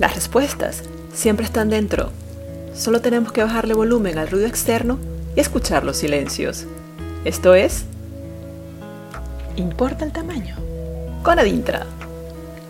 [0.00, 2.10] Las respuestas siempre están dentro.
[2.74, 4.98] Solo tenemos que bajarle volumen al ruido externo
[5.36, 6.64] y escuchar los silencios.
[7.26, 7.84] Esto es...
[9.56, 10.56] ¿Importa el tamaño?
[11.22, 11.84] Con Adintra.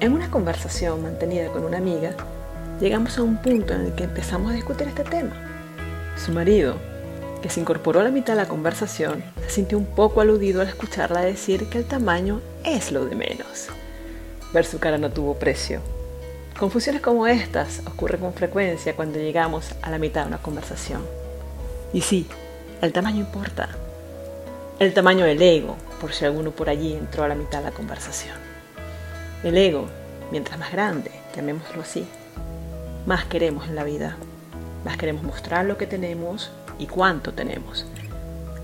[0.00, 2.16] En una conversación mantenida con una amiga,
[2.80, 5.36] llegamos a un punto en el que empezamos a discutir este tema.
[6.16, 6.74] Su marido,
[7.42, 10.68] que se incorporó a la mitad de la conversación, se sintió un poco aludido al
[10.68, 13.68] escucharla decir que el tamaño es lo de menos.
[14.52, 15.80] Ver su cara no tuvo precio.
[16.60, 21.00] Confusiones como estas ocurren con frecuencia cuando llegamos a la mitad de una conversación.
[21.94, 22.26] Y sí,
[22.82, 23.70] el tamaño importa.
[24.78, 27.70] El tamaño del ego, por si alguno por allí entró a la mitad de la
[27.70, 28.36] conversación.
[29.42, 29.86] El ego,
[30.30, 32.06] mientras más grande, llamémoslo así,
[33.06, 34.18] más queremos en la vida.
[34.84, 37.86] Más queremos mostrar lo que tenemos y cuánto tenemos.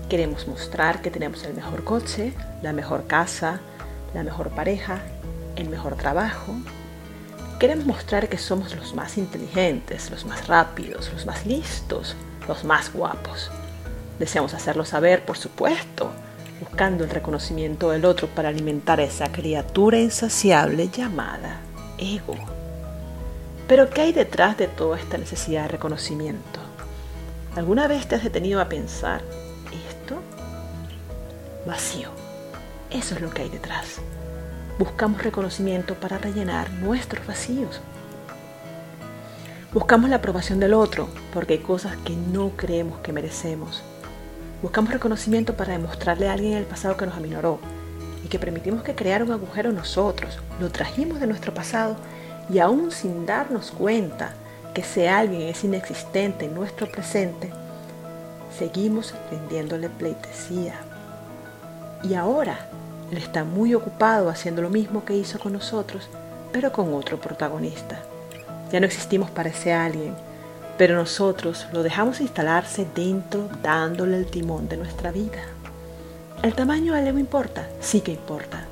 [0.07, 3.59] Queremos mostrar que tenemos el mejor coche, la mejor casa,
[4.13, 4.99] la mejor pareja,
[5.55, 6.53] el mejor trabajo.
[7.59, 12.15] Queremos mostrar que somos los más inteligentes, los más rápidos, los más listos,
[12.47, 13.49] los más guapos.
[14.19, 16.11] Deseamos hacerlo saber, por supuesto,
[16.59, 21.61] buscando el reconocimiento del otro para alimentar esa criatura insaciable llamada
[21.97, 22.35] ego.
[23.67, 26.59] Pero ¿qué hay detrás de toda esta necesidad de reconocimiento?
[27.55, 29.23] ¿Alguna vez te has detenido a pensar
[29.89, 30.21] esto?
[31.65, 32.11] Vacío.
[32.91, 33.99] Eso es lo que hay detrás.
[34.79, 37.81] Buscamos reconocimiento para rellenar nuestros vacíos.
[39.73, 43.81] Buscamos la aprobación del otro porque hay cosas que no creemos que merecemos.
[44.61, 47.59] Buscamos reconocimiento para demostrarle a alguien en el pasado que nos aminoró
[48.23, 50.37] y que permitimos que creara un agujero nosotros.
[50.59, 51.95] Lo trajimos de nuestro pasado
[52.47, 54.33] y aún sin darnos cuenta,
[54.75, 57.49] que ese alguien es inexistente en nuestro presente,
[58.55, 60.75] seguimos rindiéndole pleitesía.
[62.03, 62.59] Y ahora
[63.11, 66.09] él está muy ocupado haciendo lo mismo que hizo con nosotros,
[66.51, 67.99] pero con otro protagonista.
[68.71, 70.13] Ya no existimos para ese alguien,
[70.77, 75.41] pero nosotros lo dejamos instalarse dentro dándole el timón de nuestra vida.
[76.43, 77.67] ¿El tamaño del ego importa?
[77.79, 78.65] Sí que importa,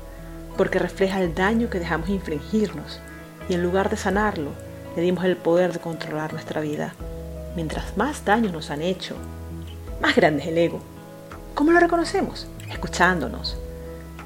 [0.56, 3.00] porque refleja el daño que dejamos infringirnos
[3.48, 4.50] y en lugar de sanarlo,
[4.94, 6.94] le dimos el poder de controlar nuestra vida.
[7.54, 9.16] Mientras más daño nos han hecho,
[10.00, 10.80] más grande es el ego.
[11.54, 12.46] ¿Cómo lo reconocemos?
[12.70, 13.56] Escuchándonos.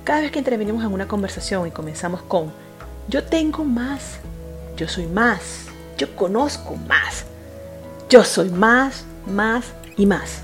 [0.05, 2.53] Cada vez que intervenimos en una conversación y comenzamos con
[3.09, 4.19] yo tengo más,
[4.77, 5.67] yo soy más,
[5.99, 7.25] yo conozco más,
[8.09, 9.67] yo soy más, más
[9.97, 10.43] y más.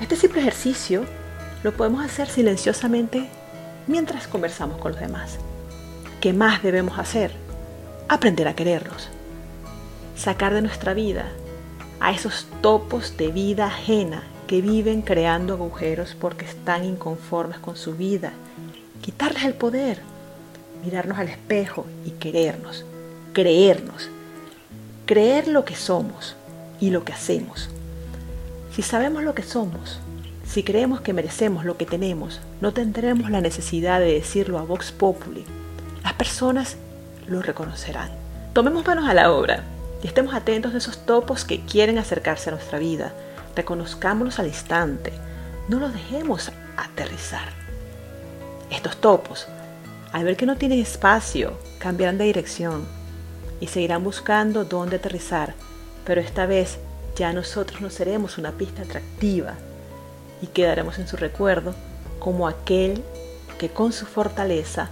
[0.00, 1.04] Este simple ejercicio
[1.62, 3.28] lo podemos hacer silenciosamente
[3.86, 5.38] mientras conversamos con los demás.
[6.20, 7.32] ¿Qué más debemos hacer?
[8.08, 9.08] Aprender a querernos
[10.18, 11.26] sacar de nuestra vida
[12.00, 17.94] a esos topos de vida ajena que viven creando agujeros porque están inconformes con su
[17.94, 18.32] vida,
[19.02, 20.00] quitarles el poder,
[20.84, 22.84] mirarnos al espejo y querernos,
[23.32, 24.10] creernos,
[25.06, 26.36] creer lo que somos
[26.80, 27.70] y lo que hacemos.
[28.74, 30.00] Si sabemos lo que somos,
[30.46, 34.92] si creemos que merecemos lo que tenemos, no tendremos la necesidad de decirlo a Vox
[34.92, 35.44] Populi.
[36.02, 36.76] Las personas
[37.26, 38.10] lo reconocerán.
[38.54, 39.64] Tomemos manos a la obra
[40.02, 43.12] y estemos atentos a esos topos que quieren acercarse a nuestra vida.
[43.56, 45.12] Reconozcámonos al instante.
[45.68, 47.67] No los dejemos aterrizar.
[48.70, 49.46] Estos topos,
[50.12, 52.86] al ver que no tienen espacio, cambiarán de dirección
[53.60, 55.54] y seguirán buscando dónde aterrizar,
[56.04, 56.78] pero esta vez
[57.16, 59.54] ya nosotros no seremos una pista atractiva
[60.40, 61.74] y quedaremos en su recuerdo
[62.18, 63.02] como aquel
[63.58, 64.88] que con su fortaleza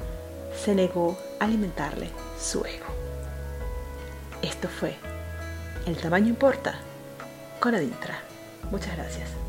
[0.65, 2.10] se negó a alimentarle
[2.41, 2.86] su ego.
[4.42, 4.97] Esto fue
[5.86, 6.75] El tamaño importa
[7.60, 8.19] con Adintra.
[8.70, 9.46] Muchas gracias.